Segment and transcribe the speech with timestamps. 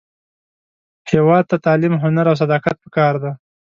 [1.11, 3.31] هیواد ته تعلیم، هنر، او صداقت پکار دی